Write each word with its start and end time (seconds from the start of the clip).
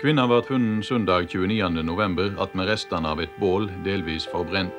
Kvinna 0.00 0.22
ble 0.24 0.38
funnet 0.48 0.86
søndag 0.88 1.26
29.11. 1.28 2.54
med 2.56 2.68
restene 2.70 3.10
av 3.12 3.18
et 3.20 3.34
bål 3.36 3.66
delvis 3.84 4.24
forbrent. 4.32 4.78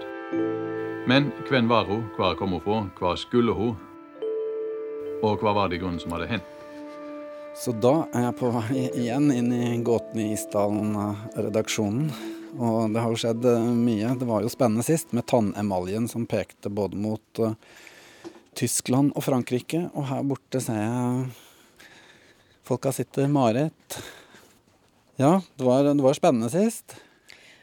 Men 1.05 1.27
hvem 1.45 1.67
var 1.69 1.85
hun, 1.85 2.07
hvor 2.15 2.33
kom 2.39 2.55
hun 2.55 2.61
fra, 2.63 2.77
hva 2.97 3.11
skulle 3.21 3.53
hun, 3.53 3.75
og 5.21 5.43
hva 5.43 5.51
var 5.53 5.69
det 5.69 5.77
i 5.77 5.81
grunnen 5.83 6.01
som 6.01 6.15
hadde 6.15 6.25
hendt? 6.31 6.47
Så 7.53 7.69
da 7.77 8.07
er 8.17 8.25
jeg 8.25 8.37
på 8.39 8.49
vei 8.55 8.87
igjen 8.87 9.27
inn 9.35 9.51
i 9.53 9.67
Gåten 9.85 10.23
i 10.23 10.31
Isdalen-redaksjonen. 10.33 12.07
Og 12.57 12.95
det 12.95 13.03
har 13.03 13.13
jo 13.13 13.19
skjedd 13.21 13.45
eh, 13.51 13.67
mye. 13.77 14.15
Det 14.17 14.25
var 14.25 14.41
jo 14.41 14.49
spennende 14.49 14.85
sist 14.87 15.13
med 15.13 15.27
tannemaljen 15.29 16.07
som 16.09 16.25
pekte 16.25 16.71
både 16.73 16.97
mot 16.97 17.43
uh, 17.43 17.53
Tyskland 18.57 19.13
og 19.13 19.27
Frankrike. 19.27 19.83
Og 19.93 20.09
her 20.09 20.25
borte 20.25 20.63
ser 20.65 20.81
jeg 20.81 21.29
folka 22.65 22.95
sitter. 22.95 23.29
Marit, 23.29 23.99
ja, 25.21 25.33
det 25.55 25.67
var, 25.67 25.87
det 25.87 26.03
var 26.03 26.17
spennende 26.17 26.51
sist. 26.53 26.97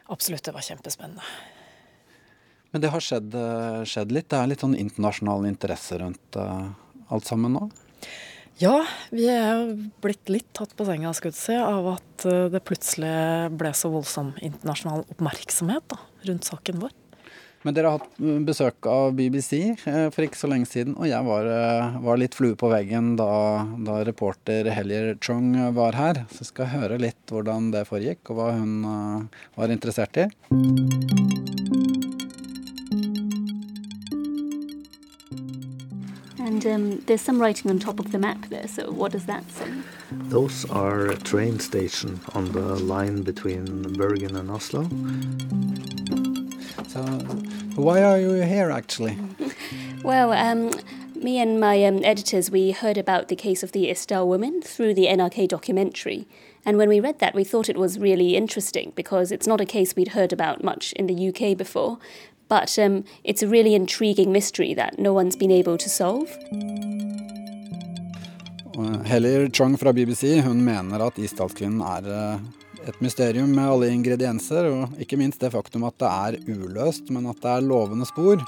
Absolutt, 0.09 0.47
det 0.47 0.55
var 0.55 0.65
kjempespennende. 0.65 1.25
Men 2.73 2.85
det 2.85 2.93
har 2.93 3.03
skjedd, 3.03 3.35
skjedd 3.89 4.13
litt? 4.13 4.29
Det 4.31 4.39
er 4.39 4.51
litt 4.51 4.63
sånn 4.65 4.77
internasjonal 4.77 5.47
interesse 5.49 5.97
rundt 6.01 6.37
uh, 6.37 6.69
alt 7.09 7.29
sammen 7.29 7.55
nå? 7.57 7.69
Ja, 8.59 8.83
vi 9.15 9.29
er 9.31 9.69
blitt 10.03 10.31
litt 10.33 10.49
tatt 10.57 10.73
på 10.75 10.87
senga 10.87 11.13
skal 11.15 11.35
si, 11.37 11.55
av 11.55 11.93
at 11.93 12.25
eh, 12.27 12.49
det 12.51 12.65
plutselig 12.67 13.53
ble 13.55 13.71
så 13.71 13.91
voldsom 13.93 14.33
internasjonal 14.43 15.05
oppmerksomhet 15.15 15.85
da, 15.93 15.99
rundt 16.27 16.49
saken 16.49 16.83
vår. 16.83 16.97
Men 17.63 17.75
dere 17.75 17.91
har 17.91 17.99
hatt 17.99 18.19
mm, 18.23 18.45
besøk 18.47 18.87
av 18.87 19.17
BBC 19.19 19.53
eh, 19.73 20.07
for 20.15 20.25
ikke 20.25 20.39
så 20.39 20.51
lenge 20.51 20.69
siden, 20.71 20.95
og 20.95 21.09
jeg 21.11 21.27
var, 21.27 21.49
eh, 21.51 21.99
var 22.05 22.21
litt 22.21 22.37
flue 22.39 22.55
på 22.59 22.71
veggen 22.71 23.17
da, 23.19 23.67
da 23.83 23.99
reporter 24.07 24.71
Hellier 24.71 25.17
Chong 25.25 25.57
var 25.75 25.99
her. 25.99 26.23
Så 26.31 26.45
jeg 26.45 26.53
skal 26.53 26.73
høre 26.77 27.01
litt 27.03 27.35
hvordan 27.35 27.73
det 27.75 27.89
foregikk, 27.91 28.31
og 28.31 28.39
hva 28.39 28.53
hun 28.55 28.87
uh, 28.87 29.43
var 29.59 29.75
interessert 29.75 30.23
i. 30.23 30.29
And 36.39 36.65
um, 36.67 37.03
there's 37.07 37.21
some 37.21 37.41
writing 37.41 37.71
on 37.71 37.79
top 37.79 38.01
of 38.01 38.11
the 38.11 38.19
map 38.19 38.49
there, 38.51 38.67
so 38.67 38.91
what 38.91 39.13
does 39.13 39.27
that 39.27 39.45
say? 39.51 39.67
Those 40.11 40.65
are 40.71 41.07
a 41.07 41.17
train 41.17 41.59
station 41.61 42.21
on 42.35 42.53
the 42.53 42.77
line 42.79 43.23
between 43.23 43.83
Bergen 43.99 44.37
and 44.37 44.51
Oslo. 44.51 44.89
So, 46.99 47.83
why 47.83 48.03
are 48.03 48.19
you 48.19 48.31
here 48.43 48.71
actually? 48.73 49.17
well, 50.03 50.33
um, 50.33 50.73
me 51.15 51.39
and 51.39 51.61
my 51.61 51.85
um, 51.85 52.01
editors, 52.03 52.51
we 52.51 52.73
heard 52.73 52.99
about 52.99 53.29
the 53.29 53.37
case 53.37 53.63
of 53.63 53.71
the 53.71 53.89
Istar 53.89 54.25
woman 54.25 54.63
through 54.63 54.95
the 54.95 55.07
NRK 55.07 55.47
documentary. 55.47 56.27
And 56.67 56.77
when 56.77 56.89
we 56.89 56.99
read 56.99 57.21
that, 57.21 57.37
we 57.37 57.45
thought 57.45 57.69
it 57.69 57.77
was 57.77 58.01
really 58.01 58.35
interesting 58.35 58.93
because 58.97 59.31
it's 59.31 59.47
not 59.47 59.61
a 59.61 59.65
case 59.65 59.95
we'd 59.95 60.09
heard 60.09 60.33
about 60.33 60.65
much 60.65 60.93
in 60.95 61.07
the 61.07 61.29
UK 61.29 61.57
before. 61.57 61.99
But 62.49 62.77
um, 62.81 63.05
it's 63.23 63.43
a 63.43 63.49
really 63.49 63.77
intriguing 63.77 64.33
mystery 64.33 64.75
that 64.75 64.99
no 64.99 65.13
one's 65.13 65.37
been 65.37 65.53
able 65.53 65.79
to 65.79 65.89
solve. 65.89 66.29
Heller 69.05 69.49
Chong 69.49 69.77
fra 69.77 69.93
BBC 69.93 70.41
hun 70.41 70.65
mener 70.65 71.07
at 71.07 71.19
Isdalskvinnen 71.19 71.81
er 71.81 72.35
eh, 72.35 72.39
et 72.89 73.01
mysterium 73.05 73.51
med 73.55 73.69
alle 73.69 73.91
ingredienser, 73.93 74.69
og 74.73 75.01
ikke 75.03 75.19
minst 75.21 75.41
det 75.41 75.53
faktum 75.53 75.85
at 75.89 75.99
det 76.01 76.09
er 76.09 76.39
uløst, 76.49 77.11
men 77.15 77.29
at 77.31 77.41
det 77.43 77.51
er 77.53 77.67
lovende 77.67 78.09
spor. 78.09 78.43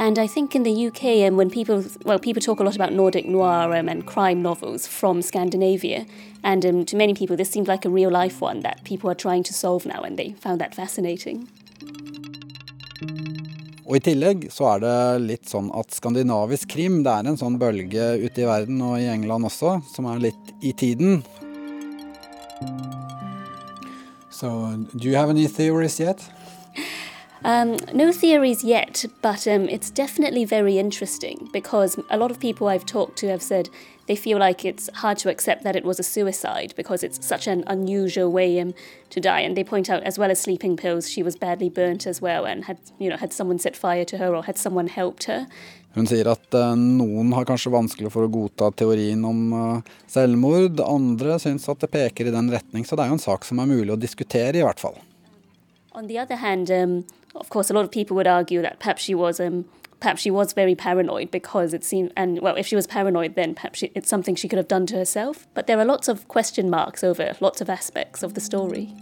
And 0.00 0.16
I 0.16 0.28
think 0.28 0.54
in 0.54 0.62
the 0.62 0.86
UK, 0.86 1.26
um, 1.26 1.36
when 1.36 1.50
people, 1.50 1.82
well, 2.04 2.20
people 2.20 2.40
talk 2.40 2.60
a 2.60 2.62
lot 2.62 2.76
about 2.76 2.92
Nordic 2.92 3.26
noir 3.26 3.74
um, 3.74 3.88
and 3.88 4.06
crime 4.06 4.42
novels 4.42 4.86
from 4.86 5.22
Scandinavia, 5.22 6.06
and 6.44 6.64
um, 6.64 6.84
to 6.84 6.96
many 6.96 7.14
people, 7.14 7.36
this 7.36 7.50
seemed 7.50 7.66
like 7.66 7.84
a 7.84 7.90
real 7.90 8.10
life 8.10 8.40
one 8.40 8.60
that 8.60 8.84
people 8.84 9.10
are 9.10 9.16
trying 9.16 9.42
to 9.42 9.52
solve 9.52 9.84
now, 9.86 10.02
and 10.02 10.16
they 10.16 10.34
found 10.40 10.60
that 10.60 10.74
fascinating. 10.74 11.48
Og 13.88 13.96
I 13.96 14.00
tillegg 14.04 14.50
så 14.52 14.66
er 14.74 14.82
det 14.82 14.96
litt 15.24 15.48
sånn 15.48 15.70
at 15.72 15.94
skandinavisk 15.96 16.68
krim 16.74 17.00
det 17.06 17.08
er 17.08 17.30
en 17.30 17.38
sånn 17.40 17.56
bølge 17.58 18.10
ute 18.20 18.42
i 18.44 18.46
verden 18.46 18.82
og 18.84 18.98
i 19.00 19.08
England 19.08 19.48
også, 19.48 19.78
som 19.94 20.10
er 20.12 20.20
litt 20.28 20.50
i 20.60 20.74
tiden. 20.76 21.22
So, 24.38 24.76
do 24.94 25.08
you 25.08 25.16
have 25.16 25.30
any 25.30 25.48
theories 25.48 25.98
yet? 25.98 26.30
Um, 27.44 27.76
no 27.92 28.12
theories 28.12 28.62
yet, 28.62 29.04
but 29.20 29.48
um, 29.48 29.68
it's 29.68 29.90
definitely 29.90 30.44
very 30.44 30.78
interesting 30.78 31.48
because 31.52 31.98
a 32.08 32.16
lot 32.16 32.30
of 32.30 32.38
people 32.38 32.68
I've 32.68 32.86
talked 32.86 33.18
to 33.18 33.28
have 33.30 33.42
said 33.42 33.68
they 34.06 34.14
feel 34.14 34.38
like 34.38 34.64
it's 34.64 34.88
hard 34.94 35.18
to 35.18 35.28
accept 35.28 35.64
that 35.64 35.74
it 35.74 35.84
was 35.84 35.98
a 35.98 36.04
suicide 36.04 36.72
because 36.76 37.02
it's 37.02 37.26
such 37.26 37.48
an 37.48 37.64
unusual 37.66 38.30
way 38.30 38.60
um, 38.60 38.74
to 39.10 39.18
die. 39.18 39.40
And 39.40 39.56
they 39.56 39.64
point 39.64 39.90
out, 39.90 40.04
as 40.04 40.20
well 40.20 40.30
as 40.30 40.40
sleeping 40.40 40.76
pills, 40.76 41.10
she 41.10 41.24
was 41.24 41.34
badly 41.34 41.68
burnt 41.68 42.06
as 42.06 42.22
well, 42.22 42.44
and 42.44 42.66
had 42.66 42.78
you 43.00 43.10
know 43.10 43.16
had 43.16 43.32
someone 43.32 43.58
set 43.58 43.76
fire 43.76 44.04
to 44.04 44.18
her 44.18 44.36
or 44.36 44.44
had 44.44 44.56
someone 44.56 44.86
helped 44.86 45.24
her. 45.24 45.48
Hun 45.96 46.06
sier 46.06 46.28
at 46.30 46.54
uh, 46.54 46.74
noen 46.76 47.32
har 47.34 47.46
kanskje 47.48 47.72
vanskelig 47.72 48.12
for 48.12 48.26
å 48.26 48.32
godta 48.32 48.68
teorien 48.76 49.22
om 49.24 49.40
uh, 49.54 49.94
selvmord, 50.10 50.82
andre 50.84 51.38
syns 51.42 51.68
at 51.72 51.80
det 51.82 51.90
peker 51.94 52.28
i 52.28 52.34
den 52.34 52.50
retning. 52.52 52.84
Så 52.84 52.96
det 52.96 53.06
er 53.06 53.12
jo 53.12 53.18
en 53.18 53.24
sak 53.24 53.48
som 53.48 53.62
er 53.62 53.70
mulig 53.70 53.94
å 53.94 54.00
diskutere, 54.00 54.60
i 54.60 54.66
hvert 54.66 54.82
fall. 54.82 54.98
On 55.92 56.06
the 56.06 56.18
other 56.18 56.36
hand, 56.36 56.70
um, 56.70 57.04
of 57.34 57.48
course, 57.48 57.70
a 57.70 57.74
lot 57.74 57.84
of 57.84 57.90
people 57.90 58.14
would 58.14 58.28
argue 58.28 58.62
that 58.62 58.78
perhaps 58.78 59.02
she 59.02 59.14
was 59.14 59.40
um, 59.40 59.64
perhaps 60.00 60.22
she 60.22 60.30
was 60.30 60.52
very 60.52 60.74
paranoid 60.74 61.30
because 61.30 61.74
it 61.74 61.84
seemed, 61.84 62.12
and 62.16 62.40
well, 62.40 62.56
if 62.56 62.66
she 62.66 62.76
was 62.76 62.86
paranoid, 62.86 63.34
then 63.34 63.54
perhaps 63.54 63.80
she, 63.80 63.90
it's 63.94 64.08
something 64.08 64.36
she 64.36 64.48
could 64.48 64.58
have 64.58 64.68
done 64.68 64.86
to 64.86 64.96
herself. 64.96 65.46
But 65.54 65.66
there 65.66 65.78
are 65.78 65.84
lots 65.84 66.08
of 66.08 66.28
question 66.28 66.70
marks 66.70 67.02
over 67.02 67.34
lots 67.40 67.60
of 67.60 67.68
aspects 67.68 68.22
of 68.22 68.34
the 68.34 68.40
story. 68.40 68.94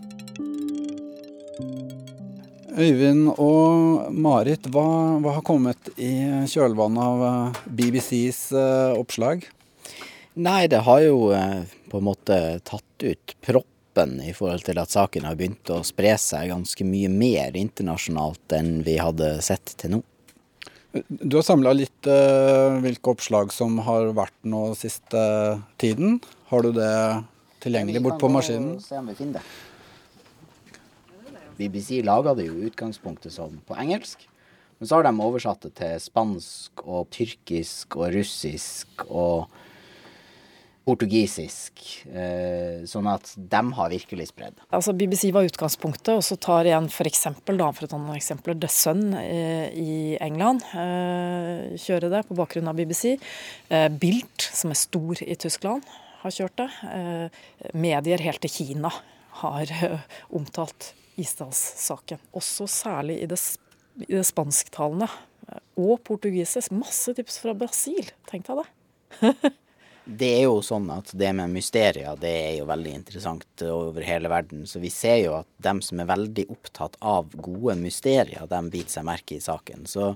Øyvind 2.77 3.31
og 3.41 4.11
Marit, 4.13 4.67
hva, 4.69 4.85
hva, 5.25 5.39
har 5.39 5.45
kommet 5.47 5.89
i 5.97 6.11
kjølvannet 6.53 7.01
av 7.01 7.23
eh, 7.25 7.61
BBCs 7.79 8.41
eh, 8.53 8.97
oppslag? 8.99 9.47
Nei, 10.37 10.67
det 10.69 10.83
har 10.85 11.01
jo 11.01 11.31
uh, 11.33 11.63
på 11.89 11.97
en 11.97 12.05
måte 12.05 12.37
tatt 12.69 13.07
ut 13.07 13.33
proppen 13.41 14.19
i 14.21 14.35
forhold 14.37 14.67
til 14.67 14.77
at 14.83 14.93
saken 14.93 15.25
har 15.25 15.39
begynt 15.39 15.73
å 15.73 15.79
spre 15.89 16.13
seg 16.21 16.51
ganske 16.53 16.85
mye 16.85 17.09
mer 17.09 17.57
internasjonalt 17.57 18.57
enn 18.59 18.83
vi 18.85 18.99
hadde 19.01 19.31
sett 19.47 19.73
til 19.81 19.95
nå. 19.95 20.03
Du 21.09 21.39
har 21.39 21.47
samla 21.49 21.73
litt 21.77 22.09
hvilke 22.09 23.13
oppslag 23.13 23.53
som 23.53 23.81
har 23.85 24.13
vært 24.17 24.37
nå 24.49 24.63
siste 24.77 25.23
tiden. 25.81 26.21
Har 26.53 26.65
du 26.65 26.77
det 26.77 26.93
tilgjengelig 27.65 28.05
bort 28.05 28.21
på 28.21 28.33
maskinen? 28.33 28.77
Se 28.85 29.01
om 29.01 29.09
vi 29.09 29.17
finner 29.17 29.41
det. 29.41 29.76
BBC 31.59 32.03
laga 32.05 32.35
det 32.37 32.49
jo 32.49 32.57
i 32.59 32.71
utgangspunktet 32.71 33.35
som 33.35 33.61
på 33.67 33.77
engelsk. 33.81 34.27
Men 34.79 34.89
så 34.89 34.99
har 34.99 35.07
de 35.07 35.25
oversatt 35.25 35.63
det 35.65 35.77
til 35.79 36.01
spansk 36.05 36.83
og 36.85 37.07
tyrkisk 37.15 37.97
og 37.97 38.13
russisk 38.17 39.07
og 39.09 39.47
portugisisk. 40.87 41.83
Eh, 42.07 42.85
sånn 42.87 43.09
at 43.11 43.33
de 43.35 43.63
har 43.79 43.91
virkelig 43.91 44.29
spredd. 44.31 44.61
Altså 44.77 44.95
BBC 44.95 45.33
var 45.35 45.49
utgangspunktet, 45.49 46.13
og 46.15 46.23
så 46.23 46.37
tar 46.39 46.69
igjen 46.69 46.87
f.eks. 46.93 47.25
for 47.41 47.57
å 47.57 47.91
ta 47.91 47.99
noen 47.99 48.19
eksempler, 48.19 48.59
The 48.63 48.71
Sun 48.71 49.09
eh, 49.19 49.73
i 49.75 49.97
England 50.23 50.63
eh, 50.71 51.75
kjører 51.83 52.13
det 52.13 52.23
på 52.29 52.39
bakgrunn 52.39 52.71
av 52.71 52.79
BBC. 52.79 53.17
Bilt, 53.99 54.47
som 54.55 54.71
er 54.71 54.79
stor 54.79 55.25
i 55.25 55.35
Tyskland, 55.41 55.83
har 56.23 56.35
kjørt 56.35 56.63
det. 56.63 56.69
Medier 57.77 58.23
helt 58.23 58.41
til 58.45 58.53
Kina 58.53 58.93
har 59.43 59.73
omtalt 60.39 60.93
Isdalssaken. 61.17 62.21
Også 62.37 62.67
særlig 62.71 63.21
i 63.23 63.29
det, 63.31 63.41
i 64.07 64.13
det 64.13 64.25
spansktalende 64.29 65.09
og 65.77 66.01
portugisisk. 66.07 66.75
Masse 66.75 67.15
tips 67.17 67.39
fra 67.43 67.55
Brasil, 67.57 68.11
tenkte 68.29 68.53
jeg 68.53 68.65
det. 68.65 69.55
det 70.21 70.31
er 70.39 70.45
jo 70.47 70.59
sånn 70.65 70.89
at 70.95 71.11
det 71.19 71.33
med 71.39 71.55
mysterier 71.55 72.19
det 72.21 72.31
er 72.31 72.53
jo 72.61 72.69
veldig 72.69 72.93
interessant 72.99 73.65
over 73.69 74.05
hele 74.07 74.31
verden. 74.33 74.67
Så 74.69 74.83
vi 74.83 74.91
ser 74.93 75.21
jo 75.23 75.37
at 75.41 75.49
dem 75.63 75.83
som 75.85 76.03
er 76.03 76.11
veldig 76.11 76.49
opptatt 76.53 76.99
av 77.01 77.33
gode 77.35 77.79
mysterier, 77.81 78.49
dem 78.51 78.71
biter 78.73 78.99
seg 78.99 79.09
merke 79.09 79.39
i 79.39 79.45
saken. 79.45 79.87
Så 79.91 80.15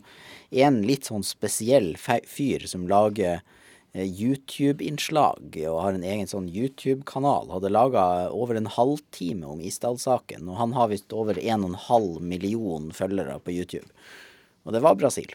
en 0.51 0.83
litt 0.87 1.11
sånn 1.11 1.27
spesiell 1.27 1.95
fyr 1.99 2.69
som 2.71 2.89
lager 2.91 3.43
YouTube-innslag 3.95 5.57
og 5.67 5.79
har 5.83 5.97
en 5.97 6.05
egen 6.07 6.29
sånn 6.31 6.49
YouTube-kanal. 6.49 7.51
Hadde 7.51 7.73
laga 7.73 8.05
over 8.31 8.55
en 8.55 8.71
halvtime 8.71 9.49
om 9.51 9.63
Isdal-saken, 9.65 10.47
og 10.49 10.61
han 10.61 10.75
har 10.79 10.93
visst 10.93 11.13
over 11.13 11.35
1,5 11.35 12.21
million 12.23 12.91
følgere 12.95 13.41
på 13.43 13.57
YouTube. 13.57 13.89
Og 14.63 14.77
det 14.77 14.85
var 14.85 14.99
Brasil. 15.01 15.35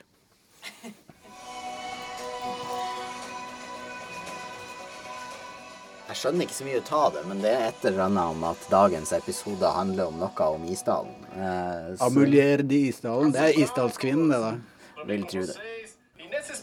Jeg 6.05 6.21
skjønner 6.21 6.45
ikke 6.45 6.55
så 6.55 6.65
mye 6.67 6.79
ut 6.79 6.89
av 6.95 7.07
det, 7.11 7.21
men 7.27 7.41
det 7.43 7.51
er 7.51 7.63
et 7.67 7.87
eller 7.89 8.05
annet 8.05 8.35
om 8.37 8.43
at 8.47 8.67
dagens 8.71 9.11
episode 9.17 9.71
handler 9.75 10.13
om 10.13 10.21
noe 10.21 10.51
om 10.55 10.67
Isdalen. 10.71 11.15
Eh, 11.35 11.95
Amulier 12.05 12.63
de 12.63 12.85
Isdalen. 12.93 13.35
Det 13.35 13.49
er 13.49 13.63
Isdalskvinnen, 13.65 14.31
det, 14.31 14.39
da. 14.39 15.03
Vil 15.09 15.27
tro 15.27 15.43
det. 15.49 15.74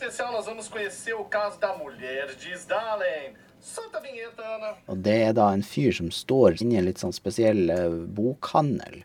Especial 0.03 0.33
nós 0.33 0.47
vamos 0.47 0.67
conhecer 0.67 1.15
o 1.15 1.25
caso 1.25 1.61
da 1.61 1.77
mulher 1.77 2.35
de 2.35 2.53
Isdalen, 2.53 3.37
Og 4.89 4.97
det 4.99 5.15
er 5.29 5.33
da 5.33 5.53
en 5.55 5.63
fyr 5.63 5.93
som 5.95 6.09
står 6.11 6.57
inni 6.59 6.75
en 6.81 6.89
litt 6.89 6.99
sånn 6.99 7.15
spesiell 7.15 7.71
eh, 7.71 7.85
bokhandel. 8.11 9.05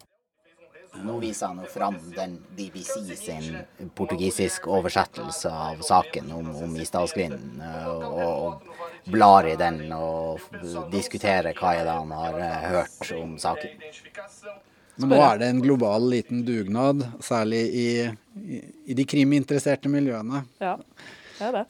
Nå 1.05 1.19
viser 1.21 1.51
han 1.51 1.61
jo 1.61 1.69
fram 1.69 1.99
den 2.15 2.39
BBC 2.57 3.13
sin 3.13 3.59
portugisisk 3.93 4.65
oversettelse 4.65 5.51
av 5.53 5.83
saken 5.85 6.31
om, 6.33 6.49
om 6.65 6.73
Isdalskvinnen, 6.81 7.61
eh, 7.61 7.91
og, 7.93 8.17
og 8.47 9.13
blar 9.13 9.45
i 9.45 9.53
den 9.61 9.83
og 9.93 10.41
diskuterer 10.89 11.53
hva 11.61 11.75
er 11.77 11.85
det 11.85 11.99
han 11.99 12.17
har 12.23 12.41
eh, 12.41 12.65
hørt 12.73 13.13
om 13.21 13.37
saken. 13.37 13.77
Men 14.97 15.11
nå 15.13 15.17
er 15.21 15.37
det 15.41 15.47
en 15.51 15.61
global 15.61 16.09
liten 16.09 16.41
dugnad, 16.45 17.03
særlig 17.21 17.59
i, 17.69 17.89
i, 18.41 18.61
i 18.89 18.95
de 18.97 19.05
kriminteresserte 19.05 19.91
miljøene. 19.93 20.41
Ja, 20.63 20.75
det 21.37 21.49
er 21.49 21.57
det. 21.59 21.65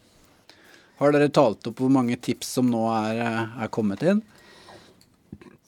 Har 0.97 1.13
dere 1.13 1.29
talt 1.29 1.67
opp 1.69 1.81
hvor 1.83 1.91
mange 1.93 2.15
tips 2.17 2.55
som 2.57 2.71
nå 2.71 2.85
er, 2.89 3.19
er 3.59 3.71
kommet 3.73 4.01
inn? 4.07 4.23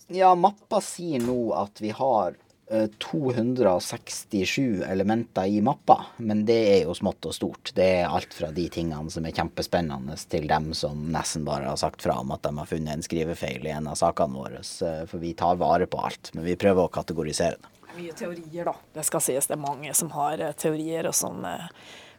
Ja, 0.09 0.31
mappa 0.33 0.79
sier 0.81 1.21
nå 1.21 1.51
at 1.53 1.83
vi 1.83 1.91
har 1.93 2.39
267 2.69 4.83
elementer 4.83 5.45
i 5.45 5.61
mappa, 5.61 6.05
men 6.17 6.45
det 6.45 6.73
er 6.73 6.83
jo 6.83 6.93
smått 6.93 7.25
og 7.25 7.33
stort. 7.33 7.71
Det 7.73 7.87
er 8.01 8.13
alt 8.13 8.33
fra 8.35 8.51
de 8.53 8.67
tingene 8.69 9.09
som 9.09 9.25
er 9.25 9.33
kjempespennende, 9.33 10.17
til 10.29 10.45
dem 10.49 10.69
som 10.77 11.07
nesten 11.09 11.47
bare 11.47 11.71
har 11.71 11.79
sagt 11.81 12.05
fra 12.05 12.19
om 12.21 12.31
at 12.35 12.43
de 12.45 12.51
har 12.59 12.69
funnet 12.69 12.93
en 12.93 13.05
skrivefeil 13.05 13.65
i 13.65 13.73
en 13.73 13.89
av 13.89 13.97
sakene 13.97 14.37
våre. 14.37 14.61
For 15.09 15.17
vi 15.21 15.33
tar 15.33 15.57
vare 15.61 15.89
på 15.89 16.03
alt, 16.05 16.29
men 16.35 16.45
vi 16.45 16.59
prøver 16.61 16.85
å 16.85 16.93
kategorisere 16.93 17.57
det. 17.57 17.73
Mye 17.97 18.13
teorier, 18.13 18.69
da. 18.69 18.75
Det 18.93 19.03
skal 19.07 19.25
sies. 19.25 19.49
Det 19.49 19.57
er 19.57 19.63
mange 19.63 19.93
som 19.97 20.13
har 20.13 20.39
eh, 20.39 20.53
teorier, 20.53 21.09
og 21.09 21.15
som 21.17 21.41
eh, 21.49 21.65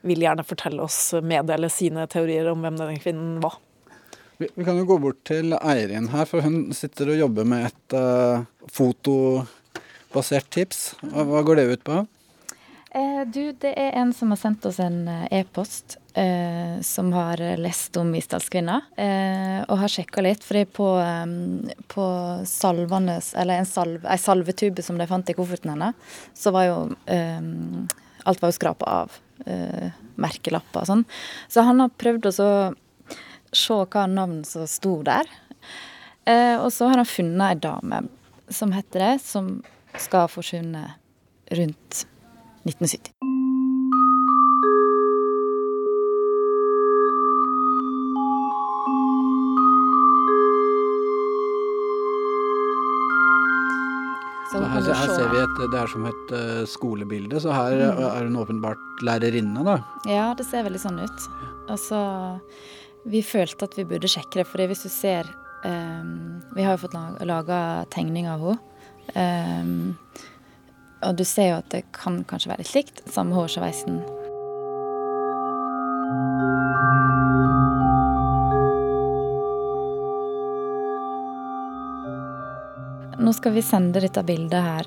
vil 0.03 0.27
gjerne 0.27 0.45
fortelle 0.45 0.83
oss, 0.83 1.13
meddele 1.23 1.71
sine 1.71 2.09
teorier 2.11 2.51
om 2.51 2.67
hvem 2.67 2.81
den 2.81 2.99
kvinnen 3.01 3.39
var. 3.45 3.61
Vi, 4.41 4.49
vi 4.57 4.67
kan 4.67 4.81
jo 4.81 4.89
gå 4.89 4.97
bort 4.99 5.21
til 5.29 5.55
Eirin 5.61 6.09
her, 6.11 6.27
for 6.27 6.43
hun 6.43 6.73
sitter 6.75 7.13
og 7.13 7.21
jobber 7.21 7.47
med 7.49 7.69
et 7.69 7.95
uh, 7.95 8.43
foto 8.73 9.15
basert 10.15 10.51
tips. 10.51 10.95
Hva, 11.01 11.43
går 11.47 11.61
det 11.61 11.69
ut 11.71 11.85
på? 11.87 12.01
Eh, 12.91 13.23
du, 13.27 13.53
det 13.53 13.71
er 13.79 13.95
en 14.01 14.11
som 14.15 14.33
har 14.35 14.41
sendt 14.41 14.67
oss 14.67 14.81
en 14.83 15.05
eh, 15.09 15.27
e-post 15.41 15.95
eh, 16.19 16.81
som 16.83 17.13
har 17.15 17.39
lest 17.61 17.95
om 18.01 18.11
Isdalskvinna, 18.19 18.81
eh, 18.99 19.61
og 19.69 19.79
har 19.85 19.93
sjekka 19.93 20.25
litt. 20.27 20.43
fordi 20.43 20.65
på, 20.67 20.89
um, 20.99 21.71
på 21.87 22.07
salvene, 22.51 23.21
eller 23.39 23.63
en, 23.63 23.69
salve, 23.69 24.09
en 24.09 24.19
salvetube 24.19 24.83
som 24.83 24.99
de 24.99 25.07
fant 25.07 25.31
i 25.31 25.37
kofferten 25.39 25.71
hennes, 25.71 26.19
så 26.35 26.51
var 26.55 26.67
jo 26.67 26.79
um, 26.91 27.89
Alt 28.29 28.43
var 28.43 28.51
jo 28.51 28.59
skrapa 28.59 28.85
av. 28.85 29.15
Merkelapper 30.21 30.83
og 30.83 30.89
sånn. 30.91 31.03
Så 31.49 31.63
han 31.65 31.79
har 31.81 31.95
prøvd 31.97 32.27
å 32.29 32.33
se 32.37 33.79
hva 33.81 34.03
navn 34.13 34.43
som 34.45 34.67
sto 34.69 34.99
der. 35.07 35.25
Og 36.61 36.67
så 36.69 36.91
har 36.91 37.01
han 37.01 37.09
funnet 37.09 37.47
ei 37.47 37.63
dame 37.65 38.03
som 38.53 38.75
heter 38.77 39.07
det, 39.07 39.15
som 39.25 39.49
skal 39.99 40.27
ha 40.27 40.31
forsvunnet 40.31 40.91
rundt 41.57 42.07
1970. 42.69 43.15
Her, 54.51 54.83
her, 54.83 55.11
ser 55.15 55.29
vi 55.31 55.39
et, 55.39 55.59
det 55.71 55.79
er 55.79 55.91
som 55.91 56.07
et 56.09 56.33
uh, 56.35 56.63
skolebilde, 56.67 57.39
så 57.43 57.53
her 57.55 57.77
mm. 57.79 58.01
er 58.07 58.27
hun 58.27 58.39
åpenbart 58.41 59.03
lærerinne, 59.07 59.63
da. 59.67 59.77
Ja, 60.11 60.31
det 60.35 60.47
ser 60.49 60.65
veldig 60.67 60.81
sånn 60.83 60.99
ut. 61.03 61.27
Altså, 61.71 62.01
vi 63.11 63.23
følte 63.23 63.69
at 63.69 63.77
vi 63.79 63.87
burde 63.93 64.11
sjekke 64.11 64.41
det, 64.41 64.47
for 64.51 64.63
hvis 64.71 64.83
du 64.87 64.91
ser 64.91 65.29
um, 65.65 66.41
Vi 66.57 66.65
har 66.67 66.75
jo 66.75 66.83
fått 66.87 66.97
laga 67.29 67.61
tegning 67.95 68.27
av 68.31 68.43
henne. 68.43 68.70
Um, 69.15 69.97
og 71.01 71.17
du 71.17 71.25
ser 71.25 71.53
jo 71.53 71.61
at 71.61 71.71
det 71.73 71.87
kan 71.97 72.21
kanskje 72.29 72.53
være 72.53 72.65
litt 72.65 72.75
likt. 72.77 73.05
Samme 73.11 73.37
hårsveisen. 73.39 74.03
Nå 83.21 83.33
skal 83.37 83.53
vi 83.53 83.63
sende 83.65 84.01
dette 84.01 84.23
bildet 84.25 84.65
her 84.65 84.87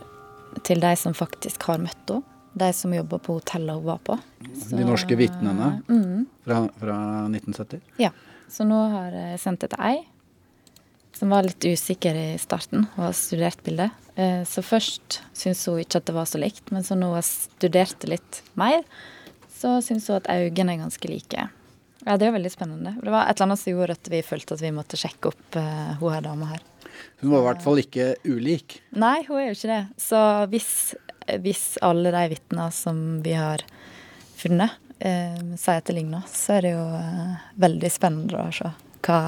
til 0.66 0.82
de 0.82 0.94
som 0.98 1.14
faktisk 1.18 1.68
har 1.70 1.82
møtt 1.82 2.14
henne. 2.14 2.30
De 2.54 2.68
som 2.70 2.92
jobber 2.94 3.18
på 3.18 3.40
hotellet 3.40 3.80
hun 3.80 3.86
var 3.88 4.02
på. 4.06 4.14
Så, 4.54 4.76
de 4.78 4.84
norske 4.86 5.16
vitnene 5.18 5.72
mm. 5.88 6.20
fra, 6.46 6.60
fra 6.78 6.98
1970? 7.26 7.80
Ja. 7.98 8.12
Så 8.46 8.68
nå 8.70 8.78
har 8.92 9.16
jeg 9.18 9.40
sendt 9.42 9.64
det 9.64 9.72
til 9.72 9.82
ei 9.82 9.96
som 11.18 11.34
var 11.34 11.46
litt 11.46 11.66
usikker 11.66 12.18
i 12.18 12.30
starten 12.42 12.88
og 12.96 13.08
har 13.08 13.18
studert 13.18 13.62
bildet. 13.66 13.92
Eh, 14.16 14.42
så 14.46 14.64
først 14.66 15.22
syntes 15.34 15.66
hun 15.70 15.82
ikke 15.82 16.02
at 16.02 16.10
det 16.10 16.16
var 16.16 16.30
så 16.30 16.42
likt, 16.42 16.72
men 16.74 16.86
så 16.86 16.98
når 16.98 17.18
hun 17.18 17.28
studerte 17.28 18.10
litt 18.10 18.42
mer, 18.60 18.82
så 19.54 19.78
syns 19.86 20.10
hun 20.10 20.20
at 20.20 20.30
øynene 20.34 20.76
er 20.76 20.84
ganske 20.84 21.10
like. 21.10 21.48
Ja, 22.04 22.18
det 22.20 22.28
er 22.28 22.36
veldig 22.36 22.52
spennende. 22.52 22.98
Det 23.00 23.12
var 23.14 23.30
et 23.30 23.38
eller 23.38 23.48
annet 23.48 23.62
som 23.62 23.72
gjorde 23.72 23.96
at 23.96 24.12
vi 24.12 24.22
følte 24.26 24.58
at 24.58 24.64
vi 24.64 24.74
måtte 24.76 25.00
sjekke 25.00 25.32
opp 25.32 25.56
uh, 25.56 25.94
hun 26.02 26.12
her 26.12 26.26
dama 26.26 26.50
her. 26.52 26.64
Hun 27.22 27.32
var 27.32 27.40
i 27.40 27.46
hvert 27.48 27.64
fall 27.64 27.80
ikke 27.80 28.08
ulik? 28.28 28.82
Nei, 29.00 29.22
hun 29.30 29.40
er 29.40 29.48
jo 29.48 29.56
ikke 29.56 29.72
det. 29.72 29.84
Så 30.04 30.20
hvis, 30.52 30.72
hvis 31.46 31.64
alle 31.86 32.12
de 32.14 32.26
vitnene 32.34 32.68
som 32.76 33.00
vi 33.24 33.38
har 33.40 33.64
funnet, 34.36 34.76
uh, 35.00 35.40
sier 35.56 35.80
at 35.80 35.88
det 35.88 35.96
ligner, 35.96 36.28
så 36.28 36.58
er 36.58 36.68
det 36.68 36.74
jo 36.76 36.84
uh, 36.84 37.48
veldig 37.64 37.94
spennende 37.94 38.44
å 38.44 38.52
se 38.60 38.74
hva 39.04 39.22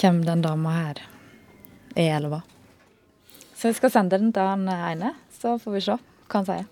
hvem 0.00 0.24
den 0.26 0.42
dama 0.44 0.74
her 0.76 1.02
er 1.96 2.16
eller 2.16 2.28
var. 2.28 2.42
Så 3.56 3.70
jeg 3.70 3.78
skal 3.78 3.92
sende 3.92 4.18
den 4.18 4.32
til 4.36 4.44
han 4.44 4.68
ene, 4.68 5.14
så 5.32 5.56
får 5.60 5.76
vi 5.76 5.84
se 5.86 5.96
hva 5.96 6.40
han 6.40 6.48
sier. 6.48 6.66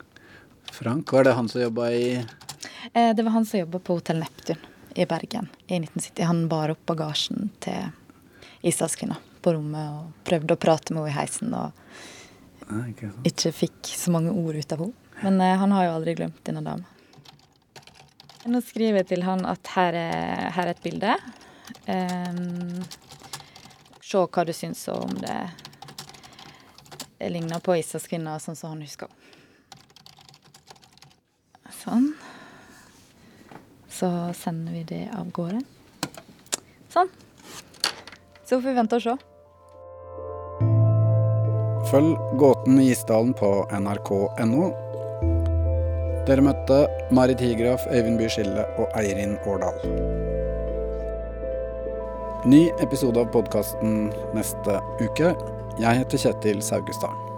Frank, 0.75 1.13
var 1.13 1.25
det 1.25 1.37
han 1.39 1.49
som 1.49 1.63
jobba 1.63 1.91
i 1.95 2.07
eh, 2.17 3.11
Det 3.15 3.23
var 3.23 3.31
han 3.37 3.47
som 3.47 3.61
jobba 3.61 3.79
på 3.79 3.99
Hotell 3.99 4.19
Neptun 4.21 4.59
i 4.95 5.07
Bergen 5.07 5.49
i 5.67 5.79
1970. 5.79 6.25
Han 6.25 6.49
bar 6.49 6.73
opp 6.75 6.83
bagasjen 6.87 7.51
til 7.65 7.93
Isdalskvinna 8.67 9.17
på 9.45 9.55
rommet 9.55 9.93
og 9.93 10.27
prøvde 10.27 10.57
å 10.57 10.61
prate 10.61 10.95
med 10.95 11.05
henne 11.05 11.13
i 11.13 11.17
heisen. 11.19 11.55
Og 11.55 12.71
Nei, 12.71 12.91
ikke, 12.95 13.13
ikke, 13.29 13.53
fikk 13.53 13.95
så 13.95 14.13
mange 14.15 14.33
ord 14.33 14.57
ut 14.57 14.77
av 14.77 14.85
henne. 14.85 15.01
Men 15.23 15.41
eh, 15.45 15.57
han 15.61 15.73
har 15.73 15.89
jo 15.89 15.95
aldri 15.99 16.17
glemt 16.19 16.43
denne 16.47 16.65
dama. 16.65 16.91
Nå 18.45 18.61
skriver 18.61 19.01
jeg 19.01 19.11
til 19.15 19.25
han 19.25 19.47
at 19.49 19.73
her 19.73 19.97
er, 19.97 20.49
her 20.53 20.69
er 20.69 20.75
et 20.75 20.85
bilde. 20.85 21.15
Um, 21.89 22.83
se 24.15 24.23
hva 24.31 24.45
du 24.47 24.53
syns 24.55 24.87
om 24.89 25.11
det 25.19 25.51
ligner 27.31 27.63
på 27.65 27.77
Isas 27.79 28.07
kvinne, 28.07 28.37
sånn 28.41 28.57
som 28.59 28.75
han 28.75 28.83
husker. 28.85 29.09
Sånn. 31.83 32.13
Så 33.91 34.09
sender 34.39 34.73
vi 34.73 34.83
det 34.89 35.05
av 35.15 35.31
gårde. 35.35 35.63
Sånn. 36.93 37.11
Så 38.45 38.59
får 38.59 38.69
vi 38.69 38.77
vente 38.77 39.01
og 39.01 39.05
se. 39.05 39.17
Følg 41.91 42.39
Gåten 42.41 42.81
i 42.83 42.91
Isdalen 42.93 43.35
på 43.39 43.51
nrk.no. 43.81 44.71
Dere 46.25 46.45
møtte 46.45 46.85
Marit 47.15 47.43
Higraf, 47.45 47.85
Øyvind 47.93 48.21
By 48.21 48.31
Skille 48.33 48.65
og 48.81 48.97
Eirin 48.97 49.37
Årdal. 49.45 50.34
Ny 52.45 52.67
episode 52.79 53.17
av 53.17 53.31
podkasten 53.33 54.11
neste 54.37 54.75
uke. 55.01 55.31
Jeg 55.81 56.01
heter 56.03 56.21
Kjetil 56.21 56.59
Saugestad. 56.61 57.34